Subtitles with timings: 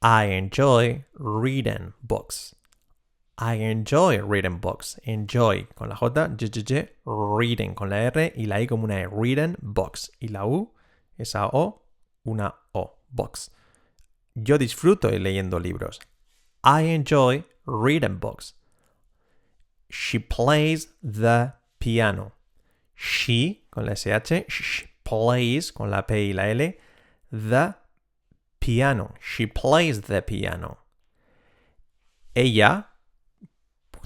[0.00, 2.54] I enjoy reading books.
[3.36, 4.96] I enjoy reading books.
[5.02, 8.84] Enjoy con la J, J, J, J, reading con la R y la I como
[8.84, 9.06] una E.
[9.10, 10.10] Reading books.
[10.20, 10.70] Y la U,
[11.18, 11.82] esa O,
[12.24, 12.94] una O.
[13.10, 13.50] Books.
[14.36, 15.98] Yo disfruto leyendo libros.
[16.62, 18.54] I enjoy reading books.
[19.90, 22.32] She plays the piano.
[22.94, 26.76] She, con la SH, sh, plays, con la P y la L,
[27.32, 27.74] the
[28.68, 29.14] piano.
[29.18, 30.76] She plays the piano.
[32.36, 32.88] Ella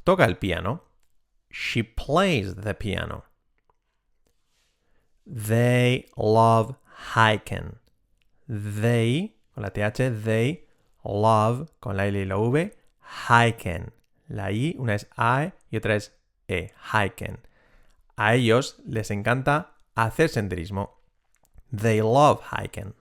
[0.04, 0.82] toca el piano.
[1.50, 3.24] She plays the piano.
[5.26, 6.76] They love
[7.14, 7.78] hiking.
[8.48, 10.64] They, con la TH, they
[11.04, 12.70] love, con la L y la V,
[13.26, 13.90] hiking.
[14.28, 16.12] La I, una es I y otra es
[16.48, 17.38] E, hiking.
[18.16, 21.00] A ellos les encanta hacer senderismo.
[21.72, 22.94] They love hiking.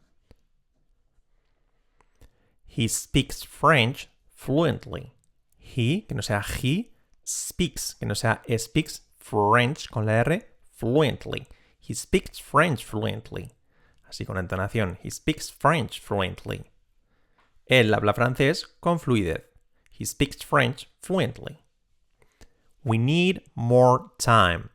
[2.73, 5.11] He speaks French fluently.
[5.57, 6.93] He, que no sea he,
[7.25, 10.41] speaks, que no sea speaks French con la R,
[10.71, 11.47] fluently.
[11.77, 13.51] He speaks French fluently.
[14.09, 14.97] Así con entonación.
[15.01, 16.63] He speaks French fluently.
[17.69, 19.43] Él habla francés con fluidez.
[19.89, 21.57] He speaks French fluently.
[22.85, 24.69] We need more time.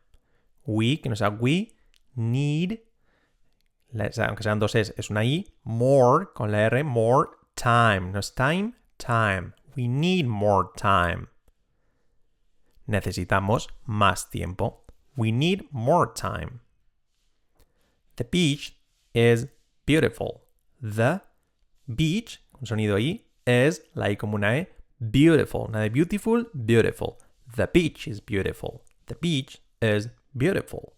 [0.67, 1.73] We, que no sea we,
[2.15, 2.81] need,
[3.95, 8.13] aunque sean dos es, es una I, more con la R, more time.
[8.13, 9.55] No es time, time.
[9.77, 11.29] We need more time.
[12.87, 14.85] Necesitamos más tiempo.
[15.17, 16.61] We need more time.
[18.17, 18.77] The beach
[19.15, 19.47] is
[19.85, 20.43] beautiful.
[20.81, 21.23] The
[21.87, 24.69] beach, con sonido I, es la I como una E,
[24.99, 25.69] beautiful.
[25.69, 27.19] Nada de beautiful, beautiful.
[27.57, 28.83] The beach is beautiful.
[29.07, 30.95] The beach is beautiful.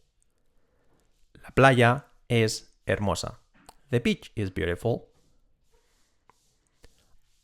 [1.43, 3.39] La playa es hermosa.
[3.91, 5.08] The beach is beautiful.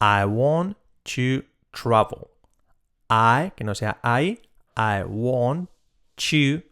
[0.01, 1.43] I want to
[1.73, 2.31] travel.
[3.11, 4.39] I, que no sea I,
[4.77, 5.69] I want
[6.17, 6.63] to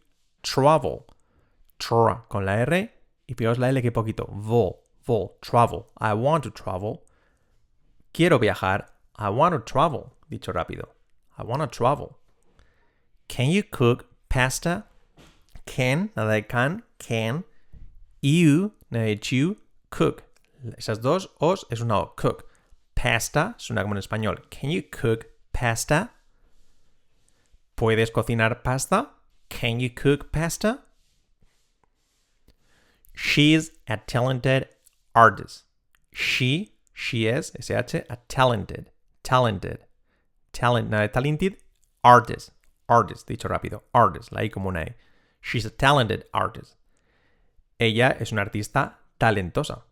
[0.43, 1.07] travel.
[1.79, 2.91] Tra con la R
[3.29, 4.29] y fijaos la L que poquito.
[4.33, 5.87] Vo, vo, travel.
[5.99, 7.03] I want to travel.
[8.13, 8.87] Quiero viajar.
[9.19, 10.13] I want to travel.
[10.31, 10.89] Dicho rápido.
[11.39, 12.19] I want to travel.
[13.29, 14.85] Can you cook pasta?
[15.67, 17.45] Can, nada de can, can.
[18.21, 19.57] You, nada de you,
[19.91, 20.25] cook.
[20.77, 22.49] Esas dos os es una O, cook.
[23.03, 24.49] Pasta suena como en español.
[24.49, 26.13] Can you cook pasta?
[27.75, 29.15] ¿Puedes cocinar pasta?
[29.49, 30.85] Can you cook pasta?
[33.13, 34.69] She's a talented
[35.17, 35.65] artist.
[36.13, 38.93] She, she is, SH, a talented,
[39.25, 39.81] talented,
[40.53, 41.57] talent, talented,
[42.05, 42.53] artist,
[42.89, 44.95] artist, dicho rápido, artist, la I como una E.
[45.41, 46.77] She's a talented artist.
[47.81, 49.83] Ella es una artista talentosa.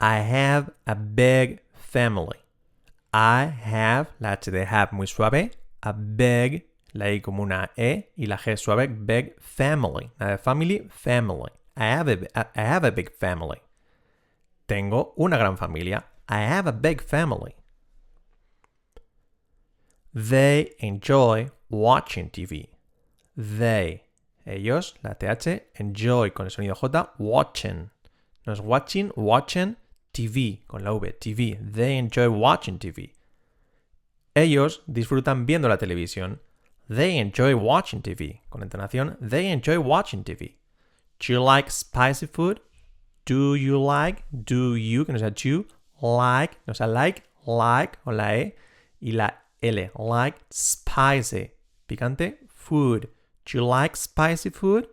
[0.00, 2.38] I have a big family.
[3.14, 5.52] I have, la H de have muy suave,
[5.82, 10.10] a big, la I como una E y la G suave, big family.
[10.20, 11.50] La de family, family.
[11.76, 13.58] I have, a, I have a big family.
[14.68, 16.04] Tengo una gran familia.
[16.28, 17.54] I have a big family.
[20.12, 22.68] They enjoy watching TV.
[23.34, 24.02] They,
[24.46, 27.90] ellos, la TH, enjoy con el sonido J, watching.
[28.46, 29.76] No es watching, watching
[30.16, 31.58] TV con la V, TV.
[31.60, 33.12] They enjoy watching TV.
[34.34, 36.40] Ellos disfrutan viendo la televisión.
[36.88, 38.40] They enjoy watching TV.
[38.48, 40.56] Con entonación, they enjoy watching TV.
[41.18, 42.60] Do you like spicy food?
[43.26, 44.24] Do you like?
[44.32, 45.66] Do you, que no sea you,
[46.00, 48.56] like, no sea like, like, con la E
[49.00, 49.90] y la L.
[49.98, 51.50] Like spicy.
[51.86, 53.08] Picante, food.
[53.44, 54.88] Do you like spicy food?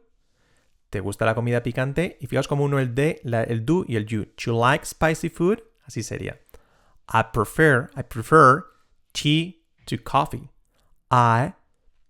[0.94, 2.20] ¿Te gusta la comida picante?
[2.22, 4.28] Y fijaos como uno el de, la, el do y el you.
[4.38, 5.64] You like spicy food?
[5.88, 6.40] Así sería.
[7.12, 8.66] I prefer, I prefer
[9.12, 10.52] tea to coffee.
[11.10, 11.56] I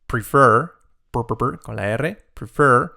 [0.10, 0.74] prefer,
[1.14, 2.92] con la R, prefer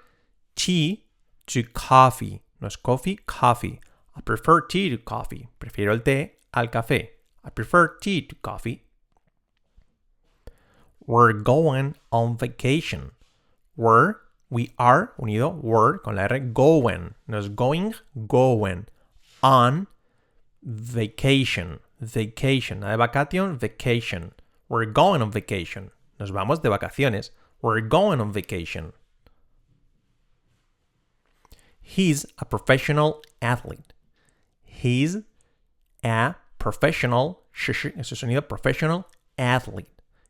[0.56, 1.04] tea
[1.46, 2.42] to coffee.
[2.60, 3.78] No es coffee, coffee.
[4.16, 5.49] I prefer tea to coffee.
[5.61, 7.11] Prefiero el té al café.
[7.44, 8.82] I prefer tea to coffee.
[11.06, 13.12] We're going on vacation.
[13.76, 14.16] We're,
[14.50, 17.14] we are, unido, we're, con la R, going.
[17.26, 17.94] No es going,
[18.26, 18.87] going.
[19.43, 19.87] On
[20.62, 21.81] vacation.
[22.00, 22.81] Vacation.
[22.81, 24.32] Nada de vacation, vacation.
[24.69, 25.90] We're going on vacation.
[26.19, 27.31] Nos vamos de vacaciones.
[27.62, 28.93] We're going on vacation.
[31.81, 33.92] He's a professional athlete.
[34.62, 35.19] He's
[36.04, 39.06] a professional, ese sonido, professional
[39.38, 39.88] athlete.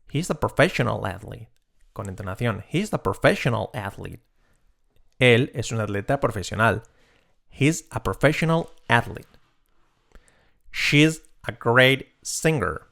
[0.09, 1.47] He's a professional athlete.
[1.97, 2.63] Con entonación.
[2.69, 4.21] He's a professional athlete.
[5.19, 6.83] Él es un atleta profesional.
[7.49, 9.39] He's a professional athlete.
[10.71, 12.85] She's a great singer.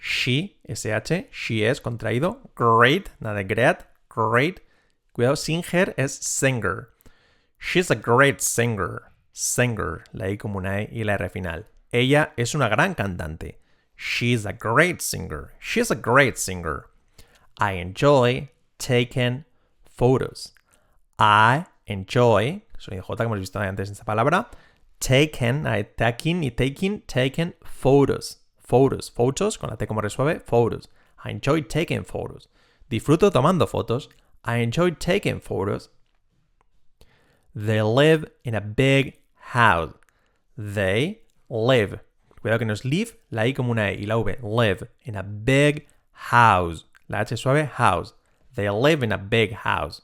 [0.00, 2.38] She, SH, she es contraído.
[2.56, 4.62] Great, nada de great, great.
[5.12, 6.88] Cuidado, singer es singer.
[7.56, 9.12] She's a great singer.
[9.32, 11.66] Singer, la I como una E y la R final.
[11.92, 13.60] Ella es una gran cantante.
[13.96, 15.52] She's a great singer.
[15.60, 16.89] She's a great singer.
[17.60, 18.48] I enjoy
[18.78, 19.44] taking
[19.84, 20.54] photos.
[21.18, 24.48] I enjoy, sonido J que hemos visto antes en esta palabra,
[24.98, 25.64] taken,
[25.96, 28.38] taking y taking, taken photos.
[28.58, 30.88] Photos, photos, con la T como resuelve, photos.
[31.22, 32.48] I enjoy taking photos.
[32.88, 34.08] Disfruto tomando fotos.
[34.42, 35.90] I enjoy taking photos.
[37.54, 39.18] They live in a big
[39.52, 39.94] house.
[40.56, 42.00] They live.
[42.40, 44.38] Cuidado que no es live, la I como una E y la V.
[44.40, 46.86] Live in a big house.
[47.10, 48.14] La H suave, house.
[48.54, 50.02] They live in a big house.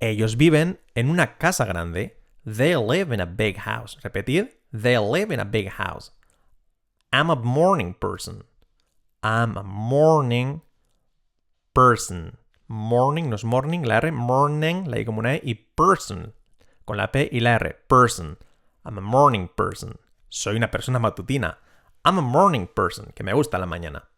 [0.00, 2.16] Ellos viven en una casa grande.
[2.46, 3.98] They live in a big house.
[4.02, 4.48] Repetid.
[4.72, 6.12] They live in a big house.
[7.12, 8.44] I'm a morning person.
[9.22, 10.62] I'm a morning
[11.74, 12.38] person.
[12.66, 16.32] Morning no es morning, la R, morning, la I como una E, y person,
[16.86, 18.38] con la P y la R, person.
[18.82, 19.98] I'm a morning person.
[20.30, 21.58] Soy una persona matutina.
[22.02, 24.08] I'm a morning person, que me gusta la mañana.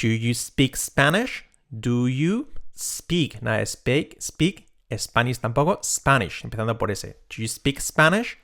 [0.00, 1.44] Do you speak Spanish?
[1.70, 3.42] Do you speak?
[3.42, 4.66] Nada, speak, speak.
[4.96, 5.78] Spanish tampoco.
[5.82, 7.16] Spanish, empezando por ese.
[7.28, 8.38] Do you speak Spanish?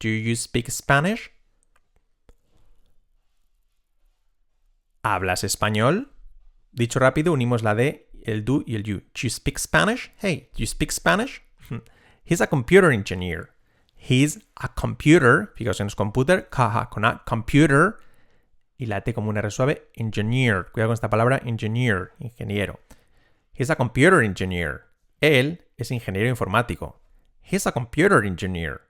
[0.00, 1.30] Do you speak Spanish?
[5.04, 6.08] ¿Hablas español?
[6.72, 9.02] Dicho rápido, unimos la D, el do y el you.
[9.14, 10.10] Do you speak Spanish?
[10.16, 11.40] Hey, do you speak Spanish?
[11.68, 11.78] Hmm.
[12.24, 13.50] He's a computer engineer.
[13.94, 18.00] He's a computer, fijaos en es computer, caja con A, computer,
[18.78, 20.66] y la T como una R engineer.
[20.72, 22.80] Cuidado con esta palabra, engineer, ingeniero.
[23.52, 24.86] He's a computer engineer.
[25.20, 27.00] Él es ingeniero informático.
[27.42, 28.82] He's a computer engineer.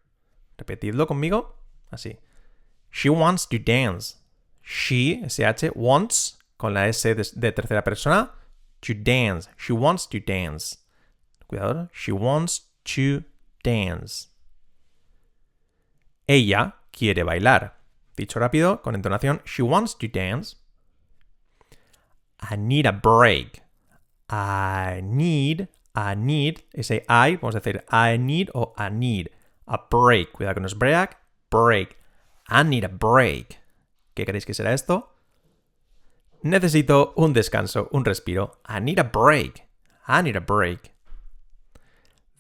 [0.59, 1.57] Repetidlo conmigo.
[1.91, 2.19] Así.
[2.91, 4.17] She wants to dance.
[4.63, 8.33] She, SH, wants, con la S de tercera persona,
[8.83, 9.49] to dance.
[9.57, 10.79] She wants to dance.
[11.47, 11.89] Cuidado.
[11.93, 13.25] She wants to
[13.63, 14.29] dance.
[16.27, 17.78] Ella quiere bailar.
[18.19, 20.57] Dicho rápido, con entonación, she wants to dance.
[22.41, 23.63] I need a break.
[24.29, 29.31] I need, I need, ese I, vamos a decir I need o I need.
[29.69, 30.33] A break.
[30.33, 31.17] Cuidado con los break,
[31.49, 31.97] break.
[32.49, 33.61] I need a break.
[34.15, 35.15] ¿Qué creéis que será esto?
[36.43, 38.59] Necesito un descanso, un respiro.
[38.69, 39.69] I need a break.
[40.09, 40.93] I need a break.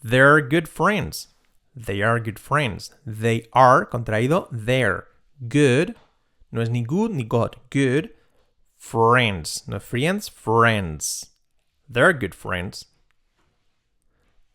[0.02, 1.28] They're good friends.
[1.76, 2.90] They are good friends.
[3.06, 5.07] They are, contraído, they're.
[5.46, 5.94] Good.
[6.50, 7.56] No es ni good ni good.
[7.70, 8.10] Good.
[8.76, 9.62] Friends.
[9.68, 11.26] No friends, friends.
[11.88, 12.86] They're good friends.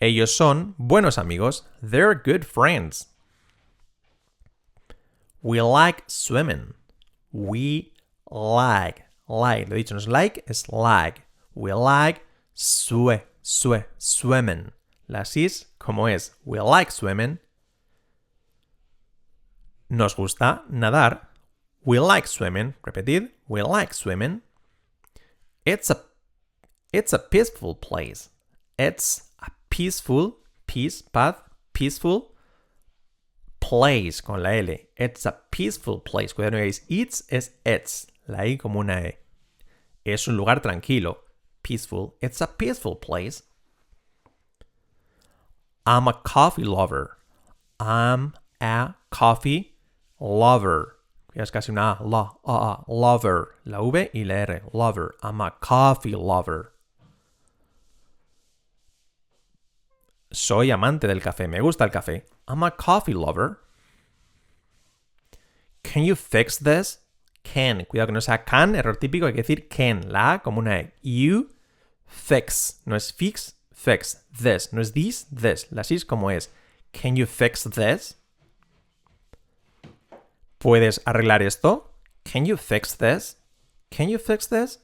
[0.01, 1.61] Ellos son buenos amigos.
[1.81, 3.07] They're good friends.
[5.41, 6.73] We like swimming.
[7.31, 7.93] We
[8.29, 9.03] like.
[9.27, 9.69] Like.
[9.69, 11.23] Lo dicho, no es like, es like.
[11.55, 12.21] We like
[12.53, 14.71] swe, swe, swimming.
[15.07, 16.31] La sis, como es.
[16.45, 17.39] We like swimming.
[19.93, 21.27] Nos gusta nadar.
[21.85, 22.73] We like swimming.
[22.83, 23.29] Repetid.
[23.47, 24.41] We like swimming.
[25.65, 26.01] It's a
[26.91, 28.29] it's a peaceful place.
[28.79, 31.43] It's a peaceful, peace, path,
[31.73, 32.33] peaceful
[33.59, 34.75] place con la L.
[34.97, 36.33] It's a peaceful place.
[36.33, 38.07] Cuidado, no it's, es it's.
[38.27, 39.17] La I como una E.
[40.03, 41.17] Es un lugar tranquilo.
[41.61, 42.15] Peaceful.
[42.19, 43.43] It's a peaceful place.
[45.85, 47.17] I'm a coffee lover.
[47.79, 49.72] I'm a coffee
[50.23, 50.99] lover.
[51.35, 53.55] Es casi una A, la, a, a, lover.
[53.65, 55.15] La V y la R, lover.
[55.21, 56.71] I'm a coffee lover.
[60.31, 62.25] Soy amante del café, me gusta el café.
[62.47, 63.59] I'm a coffee lover.
[65.83, 66.99] Can you fix this?
[67.43, 67.85] Can.
[67.85, 70.11] Cuidado que no sea can, error típico, hay que decir can.
[70.11, 70.93] La A como una E.
[71.01, 71.49] You
[72.07, 72.81] fix.
[72.85, 74.25] No es fix, fix.
[74.31, 74.71] This.
[74.71, 75.67] No es this, this.
[75.71, 76.49] La sis como es.
[76.93, 78.22] Can you fix this?
[80.63, 81.91] ¿Puedes arreglar esto?
[82.23, 83.35] Can you fix this?
[83.89, 84.79] Can you fix this?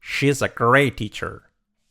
[0.00, 1.44] She's a great teacher.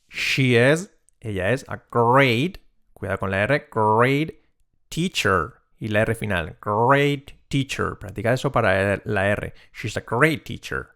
[0.09, 0.89] She is,
[1.21, 2.57] ella es a great,
[2.93, 4.43] cuidado con la R, great
[4.89, 5.61] teacher.
[5.79, 7.95] Y la R final, great teacher.
[7.95, 9.53] Practica eso para la R.
[9.71, 10.89] She's a great teacher.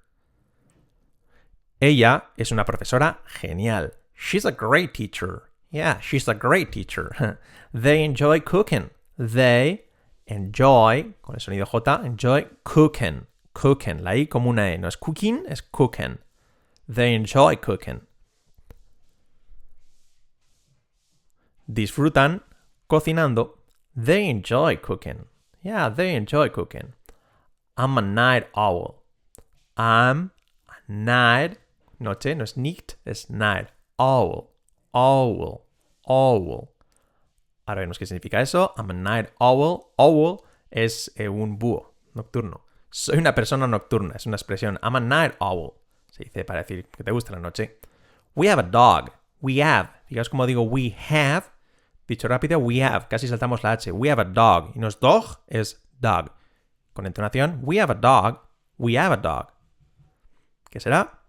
[1.80, 3.94] Ella es una profesora genial.
[4.13, 5.44] She's a great teacher.
[5.70, 7.40] Yeah, she's a great teacher.
[7.74, 8.90] they enjoy cooking.
[9.18, 9.86] They
[10.32, 13.28] enjoy, con el sonido J, enjoy cooking.
[13.54, 14.04] Cooking.
[14.04, 14.78] La I como una E.
[14.78, 16.20] No es cooking, es cooking.
[16.88, 18.02] They enjoy cooking.
[21.68, 22.42] Disfrutan
[22.88, 23.58] cocinando.
[23.96, 25.26] They enjoy cooking.
[25.64, 26.94] Yeah, they enjoy cooking.
[27.78, 29.04] I'm a night owl.
[29.78, 30.32] I'm
[30.68, 31.58] a night,
[32.00, 33.68] noche, no es nicht, es night.
[33.98, 34.52] Owl,
[34.94, 35.66] owl,
[36.06, 36.71] owl.
[37.72, 38.74] Ahora vemos qué significa eso.
[38.75, 39.94] I'm a night owl.
[39.96, 42.66] Owl es eh, un búho nocturno.
[42.90, 44.78] Soy una persona nocturna, es una expresión.
[44.84, 45.75] I'm a night owl.
[46.12, 47.80] Se dice para decir que te gusta la noche.
[48.36, 49.13] We have a dog.
[49.40, 49.90] We have.
[50.06, 51.46] Fijaos como digo we have.
[52.10, 53.08] Dicho rápido, we have.
[53.08, 53.90] Casi saltamos la H.
[53.94, 54.74] We have a dog.
[54.75, 56.34] Y no es dog, es dog.
[56.92, 58.42] Con entonación, we have a dog.
[58.78, 59.48] We have a dog.
[60.70, 61.22] ¿Qué será?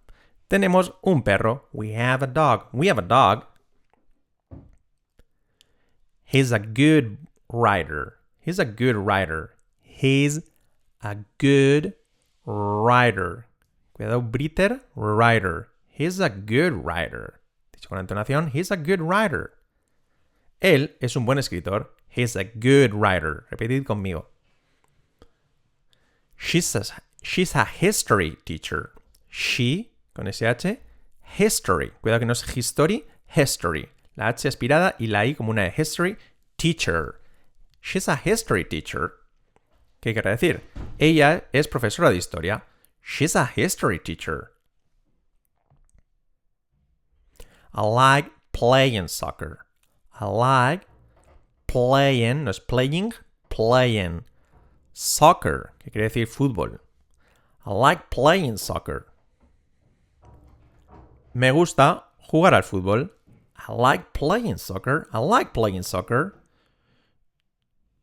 [0.48, 1.68] Tenemos un perro.
[1.72, 2.68] We have a dog.
[2.72, 3.51] We have a dog.
[6.32, 7.18] He's a good
[7.52, 8.16] writer.
[8.40, 9.52] He's a good writer.
[9.82, 10.40] He's
[11.02, 11.92] a good
[12.46, 13.44] writer.
[13.94, 15.68] Cuidado, Britter, writer.
[15.88, 17.42] He's a good writer.
[17.74, 19.52] Dicho con entonación, he's a good writer.
[20.62, 21.88] Él es un buen escritor.
[22.08, 23.44] He's a good writer.
[23.52, 24.24] Repetid conmigo.
[26.34, 26.82] She's a,
[27.22, 28.92] she's a history teacher.
[29.28, 30.78] She, con SH,
[31.36, 31.92] history.
[32.02, 33.90] Cuidado que no es history, history.
[34.16, 36.16] La H aspirada y la I como una history
[36.58, 37.20] teacher.
[37.80, 39.14] She's a history teacher.
[40.00, 40.62] ¿Qué quiere decir?
[40.98, 42.64] Ella es profesora de historia.
[43.02, 44.52] She's a history teacher.
[47.74, 49.64] I like playing soccer.
[50.20, 50.86] I like
[51.66, 53.14] playing, no es playing,
[53.48, 54.24] playing.
[54.92, 56.80] Soccer, que quiere decir fútbol.
[57.64, 59.06] I like playing soccer.
[61.32, 63.10] Me gusta jugar al fútbol.
[63.68, 65.08] I like playing soccer.
[65.12, 66.38] I like playing soccer.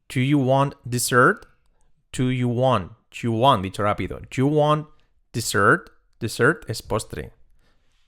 [0.08, 1.46] Do you want dessert?
[2.12, 2.94] Do you want?
[3.12, 4.28] Do you want, dicho rápido.
[4.30, 4.88] Do you want
[5.34, 5.90] dessert?
[6.20, 7.32] Dessert es postre.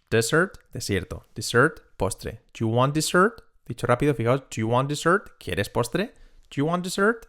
[0.10, 1.24] Dessert, desierto.
[1.36, 2.39] Dessert, postre.
[2.53, 3.41] Do you want dessert?
[3.67, 4.41] Dicho rápido, fijaos.
[4.50, 5.39] Do you want dessert?
[5.39, 6.10] ¿Quieres postre?
[6.50, 7.27] Do you want dessert?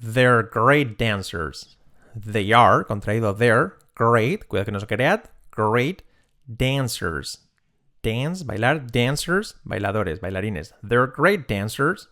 [0.00, 1.76] They're great dancers.
[2.14, 6.02] They are, contraído they're, great, cuidado que no se cread, great
[6.48, 7.38] dancers.
[8.02, 10.72] Dance, bailar, dancers, bailadores, bailarines.
[10.82, 12.08] They're great dancers.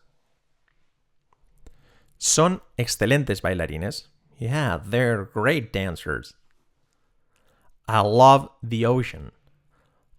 [2.18, 4.08] Son excelentes bailarines.
[4.38, 6.34] Yeah, they're great dancers.
[7.88, 9.30] I love the ocean.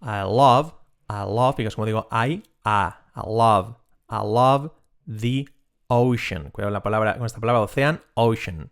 [0.01, 0.74] I love,
[1.09, 3.75] I love, because como digo, I, I, I love,
[4.09, 4.71] I love
[5.05, 5.50] the
[5.89, 6.50] ocean.
[6.51, 8.69] Cuidado la palabra, con esta palabra ocean, ocean.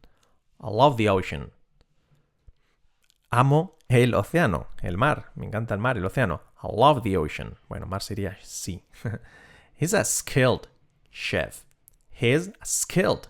[0.61, 1.51] I love the ocean.
[3.31, 5.31] Amo el océano, el mar.
[5.35, 6.41] Me encanta el mar, el océano.
[6.63, 7.57] I love the ocean.
[7.67, 8.83] Bueno, mar sería sí.
[9.79, 10.67] He's a skilled
[11.11, 11.65] chef.
[12.11, 13.27] He's skilled.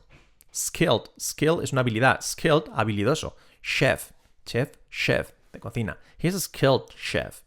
[0.52, 1.10] Skilled.
[1.20, 2.22] Skill es una habilidad.
[2.22, 3.36] Skilled, habilidoso.
[3.62, 4.14] Chef.
[4.46, 5.98] Chef, chef de cocina.
[6.18, 7.42] He's a skilled chef.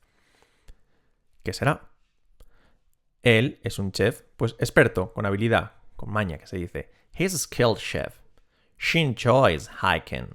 [1.44, 1.80] ¿Qué será?
[3.22, 6.90] Él es un chef, pues experto, con habilidad, con maña que se dice.
[7.12, 8.20] He's a skilled chef.
[8.76, 10.34] She enjoys hiking.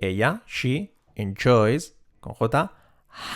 [0.00, 1.92] Ella, she, enjoys,
[2.24, 2.70] con J,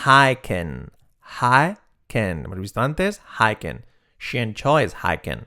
[0.04, 0.90] hiking.
[1.20, 2.44] Hiking.
[2.44, 3.84] Hemos visto antes, hiking.
[4.18, 5.46] She enjoys hiking.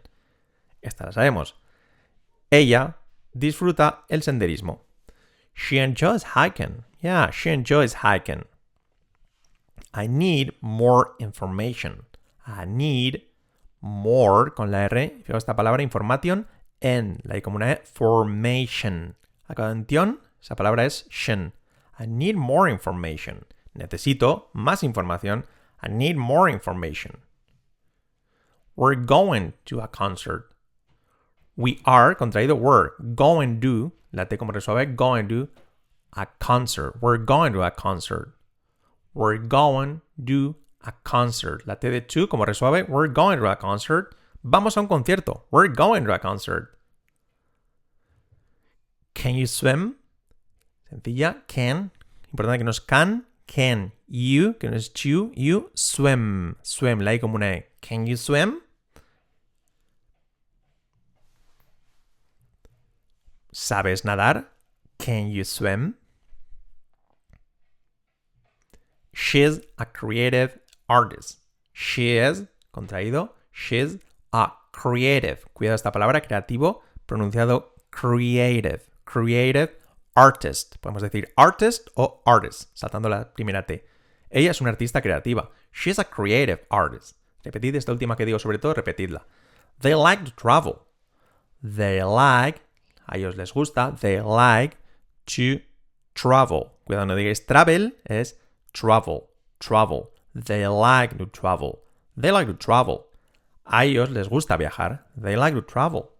[0.81, 1.55] Esta la sabemos.
[2.51, 2.97] Ella
[3.33, 4.81] disfruta el senderismo.
[5.53, 6.83] She enjoys hiking.
[7.01, 8.45] Yeah, she enjoys hiking.
[9.93, 12.05] I need more information.
[12.45, 13.23] I need
[13.81, 15.23] more con la R.
[15.25, 16.47] Fijaos esta palabra information
[16.79, 17.81] en la I como una E.
[17.83, 19.15] Formation.
[19.49, 21.53] La canción, esa palabra es shen.
[22.01, 23.45] I need more information.
[23.77, 25.43] Necesito más información.
[25.83, 27.17] I need more information.
[28.75, 30.49] We're going to a concert.
[31.55, 35.47] We are, contraído, we're going to, la T como resuelve, going to
[36.17, 36.97] a concert.
[37.01, 38.33] We're going to a concert.
[39.13, 41.67] We're going to a concert.
[41.67, 44.15] La T de to como resuelve, we're going to a concert.
[44.43, 45.41] Vamos a un concierto.
[45.51, 46.79] We're going to a concert.
[49.13, 49.97] Can you swim?
[50.91, 51.43] Sencilla.
[51.47, 51.91] Can.
[52.31, 53.25] Importante que no es can.
[53.47, 56.55] Can you, que no es you, you swim.
[56.63, 57.69] Swim, la I como una E.
[57.81, 58.61] Can you swim?
[63.51, 64.49] ¿Sabes nadar?
[64.97, 65.95] Can you swim?
[69.13, 71.39] She's a creative artist.
[71.73, 73.97] She is, contraído, she's
[74.31, 75.45] a creative.
[75.53, 78.81] Cuidado esta palabra, creativo, pronunciado creative.
[79.03, 79.80] Creative
[80.15, 80.77] artist.
[80.77, 83.85] Podemos decir artist o artist, saltando la primera T.
[84.29, 85.51] Ella es una artista creativa.
[85.73, 87.17] She's a creative artist.
[87.43, 89.25] Repetid esta última que digo, sobre todo, repetidla.
[89.79, 90.83] They like to travel.
[91.61, 92.61] They like,
[93.07, 94.77] a ellos les gusta, they like
[95.25, 95.61] to
[96.13, 96.71] travel.
[96.85, 98.39] Cuidado, no digáis travel, es
[98.73, 99.29] travel.
[99.59, 100.09] Travel.
[100.33, 101.83] They like to travel.
[102.15, 103.07] They like to travel.
[103.65, 105.05] A ellos les gusta viajar.
[105.15, 106.11] They like to travel.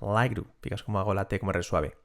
[0.00, 0.46] Like to.
[0.60, 1.96] Fijas como hago la T como R suave.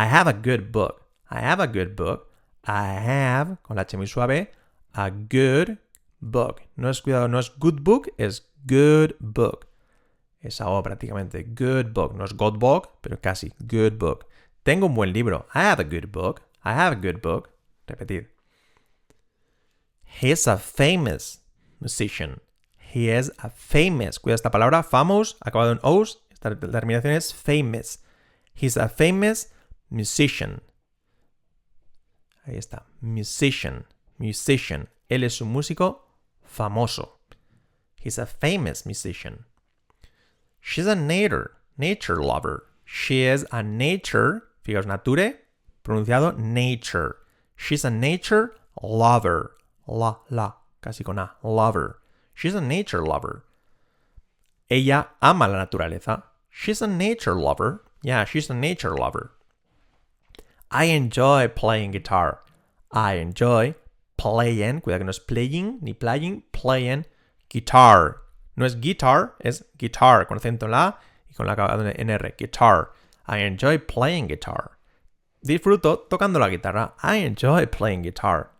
[0.00, 1.02] I have a good book.
[1.28, 2.32] I have a good book.
[2.64, 4.50] I have, con la H muy suave,
[4.94, 5.76] a good
[6.20, 6.62] book.
[6.74, 9.66] No es, cuidado, no es good book, es good book.
[10.40, 11.42] Es algo prácticamente.
[11.42, 12.14] Good book.
[12.14, 13.52] No es good book, pero casi.
[13.58, 14.24] Good book.
[14.62, 15.46] Tengo un buen libro.
[15.54, 16.40] I have a good book.
[16.64, 17.50] I have a good book.
[17.86, 18.28] Repetid.
[20.22, 21.42] He's a famous
[21.78, 22.40] musician.
[22.94, 24.18] He is a famous.
[24.18, 24.82] Cuida esta palabra.
[24.82, 26.22] Famous, acabado en os.
[26.30, 27.98] Esta terminación es famous.
[28.54, 29.52] He's a famous
[29.90, 30.60] musician.
[32.46, 32.84] Ahí está.
[33.00, 33.84] Musician.
[34.18, 34.88] Musician.
[35.08, 36.00] Él es un músico
[36.44, 37.18] famoso.
[37.96, 39.44] He's a famous musician.
[40.60, 42.66] She's a nature, nature lover.
[42.84, 45.38] She is a nature, fijaos, nature,
[45.84, 47.16] pronunciado nature.
[47.56, 49.52] She's a nature lover.
[49.86, 51.98] La, la, casi con A, lover.
[52.34, 53.44] She's a nature lover.
[54.70, 56.22] Ella ama la naturaleza.
[56.48, 57.82] She's a nature lover.
[58.02, 59.32] Yeah, she's a nature lover.
[60.70, 62.40] I enjoy playing guitar.
[62.92, 63.74] I enjoy
[64.16, 67.06] playing, cuidado que no es playing ni playing, playing
[67.48, 68.18] guitar.
[68.56, 70.98] No es guitar, es guitar, con acento en la
[71.28, 72.90] y con la acabado en R, guitar.
[73.26, 74.78] I enjoy playing guitar.
[75.44, 76.92] Disfruto tocando la guitarra.
[77.02, 78.50] I enjoy playing guitar.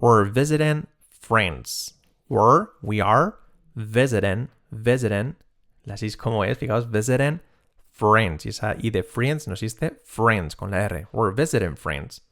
[0.00, 1.94] We're visiting friends.
[2.28, 3.34] We're, we are,
[3.76, 5.36] visiting, visiting.
[5.84, 7.40] La es como es, fijaos, visiting
[7.92, 8.46] friends.
[8.46, 11.06] Y esa I de friends no existe, friends con la R.
[11.12, 12.22] We're visiting friends.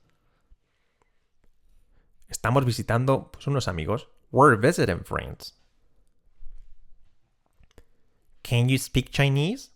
[2.28, 4.08] Estamos visitando pues, unos amigos.
[4.32, 5.54] We're visiting friends.
[8.42, 9.70] Can you speak Chinese?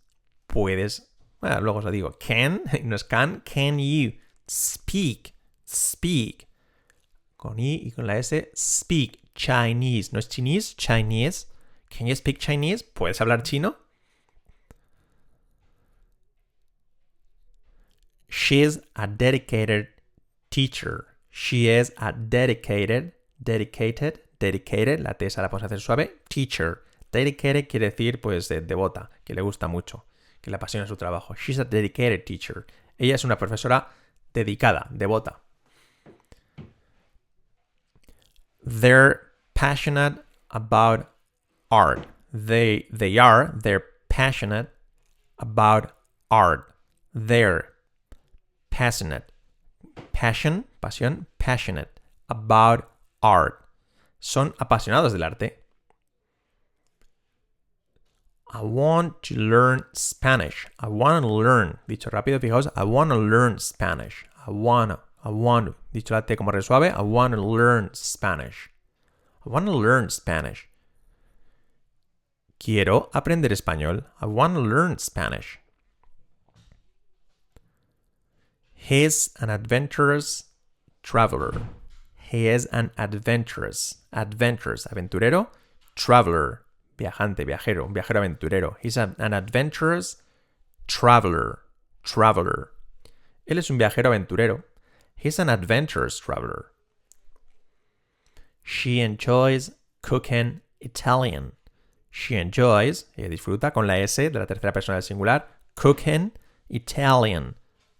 [0.46, 1.10] Puedes.
[1.40, 2.18] Bueno, luego os digo.
[2.18, 3.42] Can, no es can.
[3.44, 4.12] Can you
[4.48, 5.34] speak?
[5.66, 6.48] Speak.
[7.36, 8.50] Con I y con la S.
[8.54, 10.12] Speak Chinese.
[10.12, 11.46] No es Chinese, Chinese.
[11.90, 12.82] Can you speak Chinese?
[12.82, 13.76] ¿Puedes hablar chino?
[18.36, 19.90] She's a dedicated
[20.50, 21.06] teacher.
[21.30, 26.82] She is a dedicated, dedicated, dedicated, la T esa la podemos hacer suave, teacher.
[27.12, 30.04] Dedicated quiere decir, pues, devota, que le gusta mucho,
[30.42, 31.36] que le apasiona su trabajo.
[31.36, 32.66] She's a dedicated teacher.
[32.98, 33.86] Ella es una profesora
[34.34, 35.36] dedicada, devota.
[38.64, 39.20] They're
[39.54, 41.08] passionate about
[41.70, 42.08] art.
[42.32, 44.70] They, they are, they're passionate
[45.38, 45.92] about
[46.32, 46.74] art.
[47.14, 47.73] They're
[48.74, 49.30] passionate.
[50.12, 52.90] Passion, pasión, passionate about
[53.22, 53.64] art.
[54.18, 55.60] Son apasionados del arte.
[58.52, 60.66] I want to learn Spanish.
[60.80, 61.78] I want to learn.
[61.88, 62.68] Dicho rápido, fijaos.
[62.74, 64.26] I want to learn Spanish.
[64.44, 64.98] I wanna.
[65.24, 65.74] I want to.
[65.92, 66.92] Dicho la T como resuave.
[66.92, 68.70] I want to learn Spanish.
[69.46, 70.68] I want to learn Spanish.
[72.58, 74.04] Quiero aprender español.
[74.20, 75.60] I want to learn Spanish.
[78.84, 80.44] He's an adventurous
[81.02, 81.70] traveler.
[82.20, 85.46] He is an adventurous, adventurous, aventurero,
[85.96, 86.66] traveler,
[86.98, 88.76] viajante, viajero, un viajero aventurero.
[88.82, 90.16] He's an adventurous
[90.86, 91.60] traveler,
[92.02, 92.72] traveler.
[93.48, 94.64] Él es un viajero aventurero.
[95.16, 96.66] He's an adventurous traveler.
[98.62, 99.70] She enjoys
[100.02, 101.52] cooking Italian.
[102.10, 105.44] She enjoys, ella disfruta con la S de la tercera persona del singular,
[105.74, 106.32] cooking
[106.68, 107.54] Italian.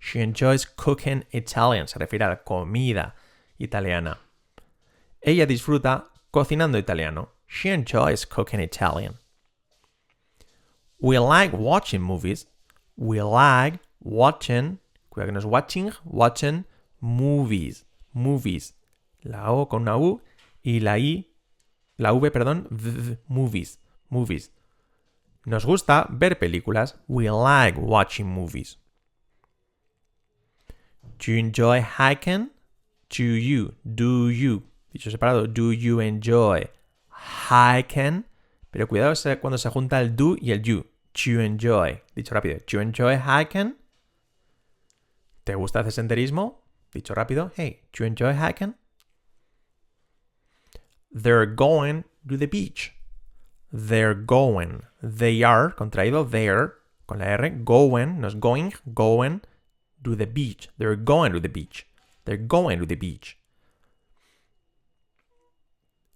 [0.05, 1.89] She enjoys cooking Italian.
[1.89, 3.15] Se refiere a la comida
[3.59, 4.19] italiana.
[5.23, 7.31] Ella disfruta cocinando italiano.
[7.47, 9.15] She enjoys cooking Italian.
[11.01, 12.47] We like watching movies.
[12.99, 16.67] We like watching, cuidado que no es watching, watching
[17.01, 17.87] movies.
[18.13, 18.75] Movies.
[19.23, 20.21] La O con una U
[20.63, 21.31] y la I,
[21.97, 22.69] la V, perdón,
[23.27, 23.79] movies.
[24.11, 24.51] Movies.
[25.47, 26.97] Nos gusta ver películas.
[27.09, 28.77] We like watching movies.
[31.25, 32.51] Do you enjoy hiking?
[33.09, 33.73] Do you?
[33.83, 34.65] Do you?
[34.93, 36.69] Dicho separado, do you enjoy
[37.09, 38.25] hiking?
[38.71, 40.85] Pero cuidado cuando se junta el do y el you.
[41.15, 42.03] Do you enjoy?
[42.15, 43.75] Dicho rápido, do you enjoy hiking?
[45.45, 46.61] ¿Te gusta hacer senderismo?
[46.93, 48.75] Dicho rápido, hey, do you enjoy hiking?
[51.11, 52.93] They're going to the beach.
[53.73, 54.83] They're going.
[55.03, 56.75] They are, contraído, they're,
[57.07, 59.41] con la R, going, no es going, going
[60.05, 60.69] to the beach.
[60.79, 61.87] They're going to the beach.
[62.25, 63.39] They're going to the beach.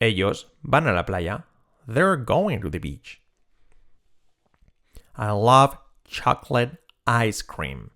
[0.01, 1.45] Ellos van a la playa.
[1.87, 3.21] They're going to the beach.
[5.17, 7.91] I love chocolate ice cream.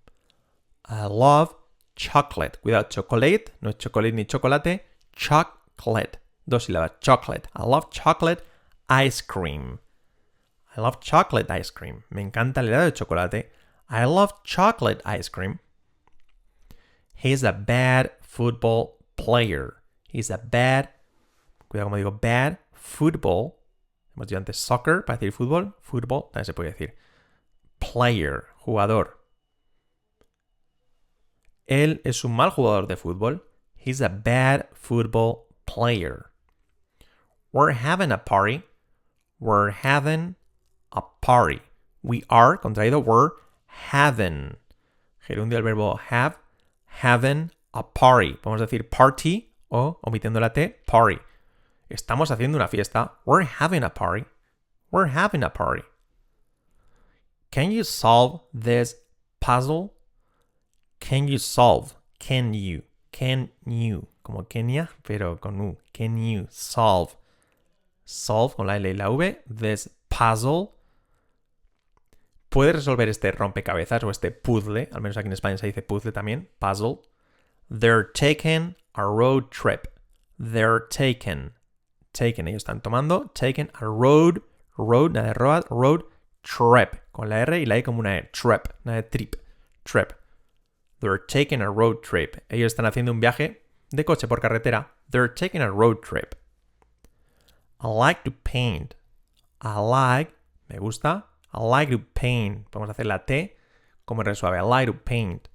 [0.85, 1.55] I love
[1.95, 2.57] chocolate.
[2.63, 4.83] Without chocolate, no chocolate ni chocolate.
[5.15, 6.17] Chocolate.
[6.47, 6.99] Dos sílabas.
[6.99, 7.47] Chocolate.
[7.55, 8.45] I love chocolate
[8.89, 9.79] ice cream.
[10.75, 12.03] I love chocolate ice cream.
[12.09, 13.51] Me encanta el helado de chocolate.
[13.89, 15.59] I love chocolate ice cream.
[17.23, 19.81] He's a bad football player.
[20.09, 20.89] He's a bad,
[21.69, 23.61] cuidado como digo, bad football.
[24.13, 25.73] Hemos dicho antes soccer para decir fútbol.
[25.79, 26.97] Fútbol también se puede decir.
[27.79, 29.21] Player, jugador.
[31.65, 33.41] Él es un mal jugador de fútbol.
[33.73, 36.29] He's a bad football player.
[37.53, 38.63] We're having a party.
[39.39, 40.35] We're having
[40.91, 41.61] a party.
[42.01, 43.31] We are, contraído, we're
[43.67, 44.57] having.
[45.25, 46.42] Gerundio del verbo have.
[47.01, 48.33] Having a party.
[48.33, 51.19] Podemos decir party o, omitiendo la T, party.
[51.89, 53.11] Estamos haciendo una fiesta.
[53.25, 54.25] We're having a party.
[54.91, 55.83] We're having a party.
[57.51, 58.95] Can you solve this
[59.39, 59.93] puzzle?
[60.99, 61.95] Can you solve?
[62.19, 62.83] Can you?
[63.11, 64.07] Can you?
[64.23, 65.77] Como Kenia, pero con U.
[65.93, 67.15] Can you solve?
[68.05, 69.37] Solve con la L y la V.
[69.47, 70.72] This puzzle.
[72.53, 74.87] ¿Puedes resolver este rompecabezas o este puzzle?
[74.91, 76.51] Al menos aquí en España se dice puzzle también.
[76.59, 76.99] Puzzle.
[77.67, 79.87] They're taking a road trip.
[80.37, 81.53] They're taking.
[82.11, 82.47] Taken.
[82.47, 83.31] Ellos están tomando.
[83.33, 84.43] Taking a road.
[84.77, 85.63] Road, nada de road.
[85.71, 86.03] Road
[86.43, 87.01] trip.
[87.11, 88.29] Con la R y la E como una E.
[88.31, 88.67] Trip.
[88.83, 89.35] Nada de trip.
[89.83, 90.13] Trip.
[90.99, 92.37] They're taking a road trip.
[92.49, 94.91] Ellos están haciendo un viaje de coche por carretera.
[95.09, 96.35] They're taking a road trip.
[97.81, 98.93] I like to paint.
[99.59, 100.35] I like,
[100.69, 101.32] me gusta.
[101.53, 102.67] I like to paint.
[102.71, 103.55] Vamos a hacer la T
[104.05, 104.57] como R suave.
[104.57, 105.49] I like to paint.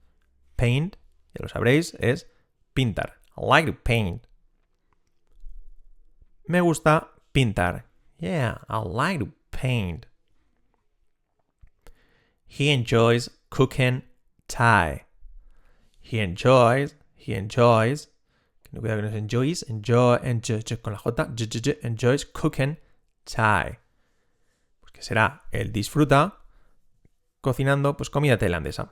[0.56, 0.96] Paint,
[1.34, 2.26] ya lo sabréis, es
[2.74, 3.18] pintar.
[3.37, 4.26] I like to paint.
[6.46, 7.84] Me gusta pintar.
[8.18, 10.06] Yeah, I like to paint.
[12.46, 14.02] He enjoys cooking
[14.48, 15.04] Thai.
[16.00, 18.08] He enjoys, he enjoys,
[18.72, 20.18] cuidado que no es enjoys, enjoy,
[20.82, 22.78] con la j, enjoys cooking
[23.26, 23.78] Thai.
[24.98, 26.40] Que será, él disfruta
[27.40, 28.90] cocinando pues comida tailandesa.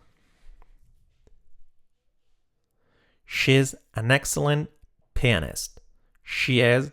[3.27, 4.71] She's an excellent
[5.15, 5.81] pianist.
[6.23, 6.93] She is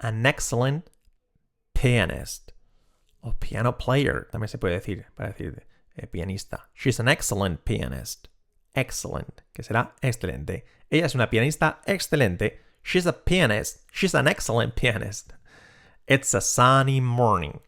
[0.00, 0.88] an excellent
[1.74, 2.52] pianist.
[3.24, 6.68] O piano player, también se puede decir, para decir eh, pianista.
[6.74, 8.28] She's an excellent pianist.
[8.72, 10.64] Excellent, que será excelente.
[10.90, 12.60] Ella es una pianista excelente.
[12.84, 13.80] She's a pianist.
[13.90, 15.32] She's an excellent pianist.
[16.06, 17.58] It's a sunny morning.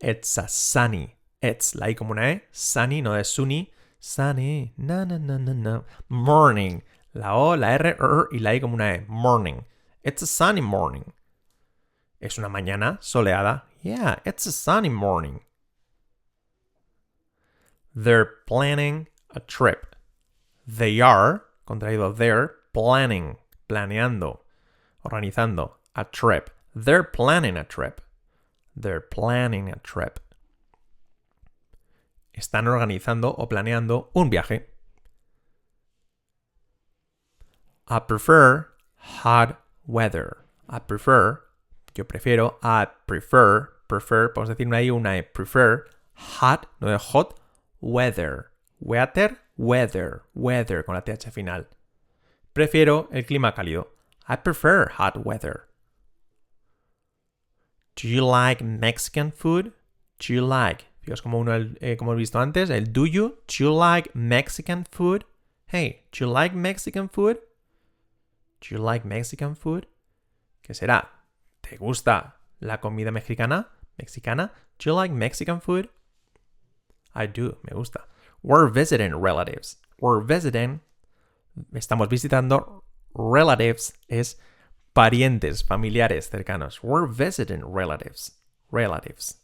[0.00, 1.16] It's a sunny.
[1.42, 2.42] It's, la I como una E.
[2.52, 3.70] Sunny, no es sunny.
[3.98, 4.72] Sunny.
[4.78, 5.84] No, no, no, no, no.
[6.08, 6.82] Morning.
[7.12, 9.04] La O, la R, R y la I como una E.
[9.08, 9.64] Morning.
[10.02, 11.12] It's a sunny morning.
[12.20, 13.62] Es una mañana soleada.
[13.82, 15.40] Yeah, it's a sunny morning.
[17.94, 19.96] They're planning a trip.
[20.66, 23.36] They are, contraído they're, planning,
[23.68, 24.40] planeando,
[25.04, 26.50] organizando a trip.
[26.74, 28.00] They're planning a trip.
[28.80, 30.20] They're planning a trip.
[32.32, 34.66] Están organizando o planeando un viaje.
[37.88, 40.38] I prefer hot weather.
[40.68, 41.40] I prefer,
[41.94, 47.38] yo prefiero, I prefer, prefer, podemos decir una I, una prefer, hot, no de hot,
[47.80, 48.50] weather.
[48.78, 51.66] Weather, weather, weather, con la TH final.
[52.54, 53.88] Prefiero el clima cálido.
[54.26, 55.66] I prefer hot weather.
[58.00, 59.72] Do you like Mexican food?
[60.18, 60.86] Do you like?
[61.02, 63.36] Fijaos como uno, eh, como he visto antes, el do you?
[63.46, 65.26] Do you like Mexican food?
[65.66, 67.38] Hey, do you like Mexican food?
[68.60, 69.86] Do you like Mexican food?
[70.62, 71.10] ¿Qué será?
[71.60, 73.68] ¿Te gusta la comida mexicana?
[73.98, 74.52] ¿Mexicana?
[74.78, 75.90] Do you like Mexican food?
[77.14, 78.00] I do, me gusta.
[78.42, 79.76] We're visiting relatives.
[80.00, 80.80] We're visiting.
[81.74, 82.82] Estamos visitando.
[83.14, 84.38] Relatives es
[84.92, 86.82] parientes, familiares cercanos.
[86.82, 88.38] We're visiting relatives.
[88.70, 89.40] Relatives.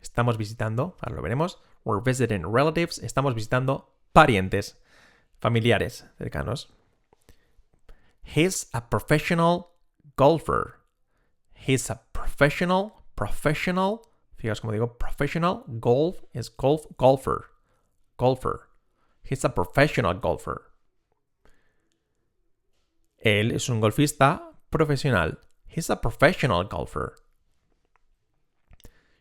[0.00, 1.58] Estamos visitando, ahora lo veremos.
[1.84, 2.98] We're visiting relatives.
[2.98, 4.76] Estamos visitando parientes,
[5.40, 6.68] familiares cercanos.
[8.22, 9.70] He's a professional
[10.16, 10.76] golfer.
[11.54, 14.02] He's a professional, professional.
[14.36, 17.50] Fijaos como digo, professional golf es golf, golfer.
[18.16, 18.68] Golfer.
[19.22, 20.70] He's a professional golfer.
[23.18, 25.32] Él es un golfista profesional.
[25.66, 27.16] He's a professional golfer.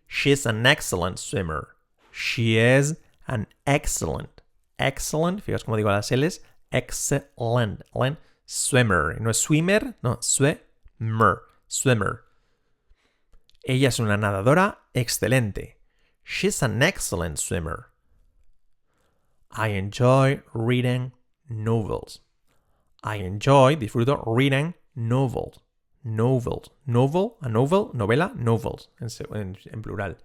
[0.08, 1.76] She's an excellent swimmer.
[2.12, 4.42] She is an excellent,
[4.78, 6.39] excellent, fijaos como digo las L's,
[6.72, 9.18] excellent, excellent swimmer.
[9.20, 12.24] No es swimmer, no, swimmer, swimmer.
[13.66, 15.76] Ella es una nadadora excelente.
[16.24, 17.89] She's an excellent swimmer.
[19.52, 21.13] I enjoy reading
[21.50, 22.20] novels.
[23.04, 25.62] I enjoy, disfruto, reading novels.
[26.04, 26.70] novels.
[26.86, 30.18] Novel, a novel, novela, novels, en- en plural.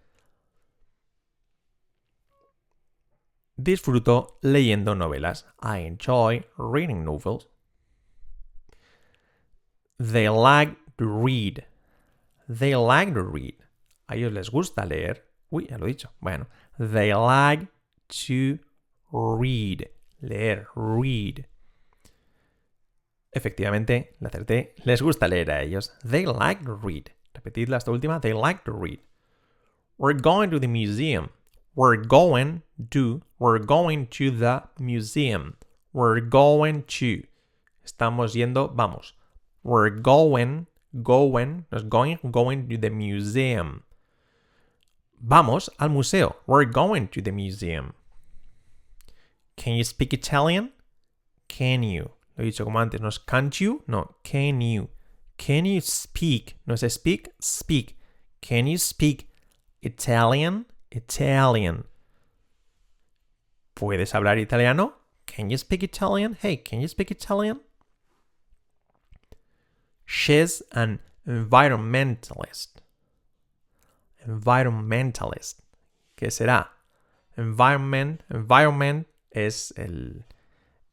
[3.57, 5.47] Disfruto leyendo novelas.
[5.63, 7.49] I enjoy reading novels.
[9.99, 11.65] They like to read.
[12.49, 13.57] They like to read.
[14.09, 15.25] A ellos les gusta leer.
[15.51, 16.11] Uy, ya lo he dicho.
[16.21, 16.47] Bueno,
[16.79, 17.67] they like
[18.27, 18.59] to
[19.13, 19.91] read.
[20.21, 21.47] Leer, read.
[23.39, 24.75] Efectivamente, la acerté.
[24.85, 25.93] Les gusta leer a ellos.
[26.05, 27.13] They like to read.
[27.35, 28.21] Repetidla esta última.
[28.21, 28.99] They like to read.
[29.97, 31.31] We're going to the museum.
[31.77, 33.23] We're going to.
[33.39, 35.57] We're going to the museum.
[35.93, 37.23] We're going to.
[37.87, 39.13] Estamos yendo, vamos.
[39.63, 40.67] We're going,
[41.01, 43.85] going, going, going to the museum.
[45.21, 46.35] Vamos al museo.
[46.47, 47.95] We're going to the museum.
[49.57, 50.73] Can you speak Italian?
[51.47, 52.11] Can you?
[52.39, 54.89] Lo he dicho como antes, no es can't you, no, can you.
[55.37, 56.57] Can you speak?
[56.67, 57.97] No es speak, speak.
[58.41, 59.29] Can you speak
[59.83, 60.67] Italian?
[60.93, 61.85] Italian.
[63.75, 64.95] ¿Puedes hablar italiano?
[65.27, 66.37] Can you speak Italian?
[66.41, 67.61] Hey, can you speak Italian?
[70.07, 72.81] She's an environmentalist.
[74.25, 75.57] Environmentalist.
[76.17, 76.69] ¿Qué será?
[77.37, 80.25] Environment, environment es el,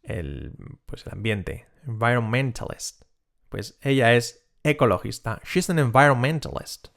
[0.08, 1.65] el, pues el ambiente.
[1.88, 3.04] Environmentalist.
[3.50, 5.39] Pues ella es ecologista.
[5.44, 6.89] She's an environmentalist.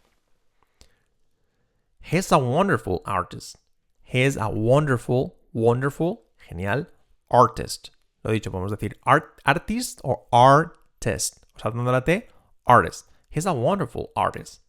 [2.01, 3.57] He's a wonderful artist.
[4.03, 6.87] He's a wonderful, wonderful, genial
[7.31, 7.91] artist.
[8.25, 11.45] Lo dicho, podemos decir art, artist o artist.
[11.57, 12.27] Saltando la T,
[12.67, 13.11] artist.
[13.29, 14.63] He's a wonderful artist.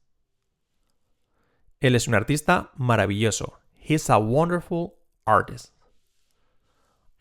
[1.81, 3.53] Él es un artista maravilloso.
[3.73, 5.71] He's a wonderful artist.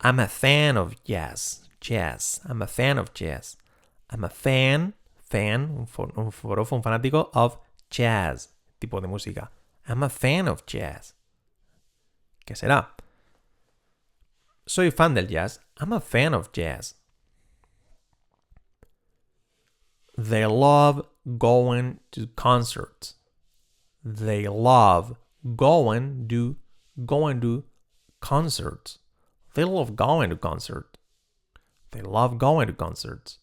[0.01, 1.67] I'm a fan of jazz.
[1.81, 2.39] Jazz.
[2.45, 3.57] I'm a fan of jazz.
[4.09, 7.57] I'm a fan, fan, un, for, forofo, un fanático of
[7.89, 9.49] jazz, tipo de música.
[9.87, 11.13] I'm a fan of jazz.
[12.45, 12.87] ¿Qué será?
[14.67, 15.59] Soy fan del jazz.
[15.79, 16.95] I'm a fan of jazz.
[20.17, 21.05] They love
[21.37, 23.15] going to concerts.
[24.03, 25.15] They love
[25.55, 26.55] going to
[27.05, 27.63] going to
[28.19, 28.99] concerts.
[29.59, 30.97] They love going to concerts.
[31.91, 33.39] They love going to concerts.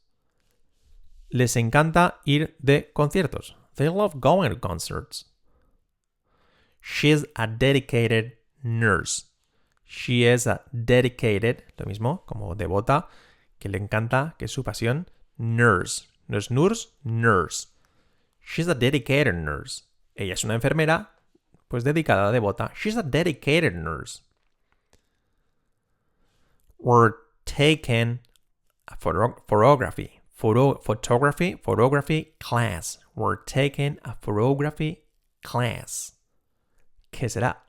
[1.30, 3.52] Les encanta ir de conciertos.
[3.74, 5.26] They love going to concerts.
[6.80, 9.26] She's a dedicated nurse.
[9.84, 13.08] She is a dedicated, lo mismo, como devota,
[13.60, 16.06] que le encanta, que es su pasión, nurse.
[16.28, 17.66] No es nurse, nurse.
[18.40, 19.82] She's a dedicated nurse.
[20.14, 21.10] Ella es una enfermera,
[21.68, 22.72] pues dedicada, devota.
[22.74, 24.22] She's a dedicated nurse.
[26.78, 27.12] We're
[27.44, 28.20] taking
[28.88, 32.98] a photo- photography, photo, photography, photography class.
[33.14, 35.04] We're taking a photography
[35.42, 36.12] class.
[37.12, 37.62] ¿Qué será?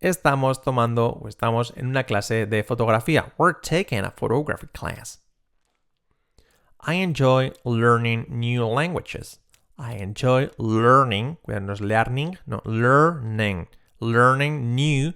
[0.00, 3.32] Estamos tomando o estamos en una clase de fotografía.
[3.38, 5.18] We're taking a photography class.
[6.80, 9.38] I enjoy learning new languages.
[9.78, 13.68] I enjoy learning, cuidado, no es learning, no, learning.
[14.00, 15.14] Learning new,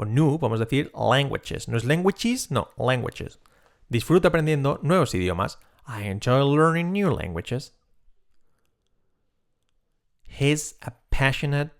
[0.00, 1.68] o new, podemos decir languages.
[1.68, 3.38] No es languages, no, languages.
[3.90, 5.58] Disfruto aprendiendo nuevos idiomas.
[5.86, 7.72] I enjoy learning new languages.
[10.22, 11.72] He's a passionate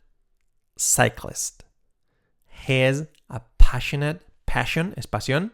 [0.76, 1.64] cyclist.
[2.46, 5.52] He's a passionate, passion es pasión,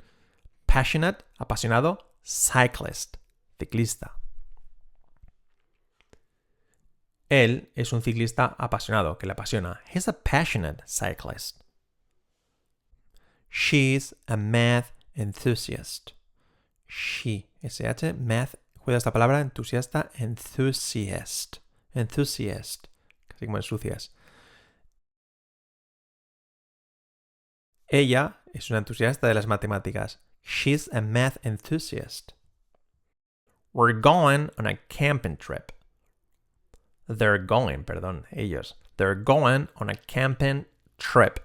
[0.67, 3.19] passionate, apasionado, cyclist,
[3.61, 4.13] ciclista.
[7.29, 9.81] Él es un ciclista apasionado, que le apasiona.
[9.93, 11.66] He's a passionate cyclist.
[13.59, 16.13] She's a math enthusiast.
[16.87, 21.61] She, SH, math, cuida esta palabra, entusiasta, enthusiast.
[21.95, 22.89] Enthusiast,
[23.31, 24.11] casi como ensucias.
[27.89, 30.19] Ella es una entusiasta de las matemáticas.
[30.43, 32.35] She's a math enthusiast.
[33.73, 35.73] We're going on a camping trip.
[37.09, 38.75] They're going, perdón, ellos.
[38.99, 40.67] They're going on a camping
[40.99, 41.41] trip.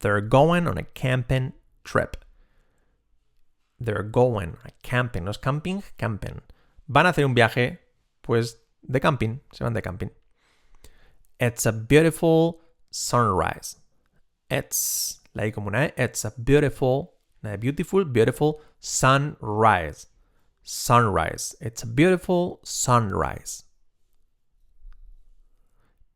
[0.00, 1.52] They're going on a camping
[1.84, 2.16] trip.
[3.78, 5.24] They're going a camping.
[5.24, 6.40] No es camping, camping.
[6.88, 7.78] Van a hacer un viaje,
[8.22, 9.40] pues, de camping.
[9.52, 10.10] Se van de camping.
[11.38, 12.60] It's a beautiful
[12.90, 13.76] sunrise.
[14.50, 15.92] It's, la I como una E.
[15.96, 20.06] It's a beautiful, una beautiful, beautiful sunrise.
[20.62, 21.56] Sunrise.
[21.60, 23.64] It's a beautiful sunrise.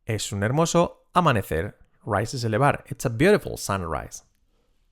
[0.06, 1.74] Es un hermoso amanecer.
[2.06, 2.84] Rise es elevar.
[2.88, 4.22] It's a beautiful sunrise.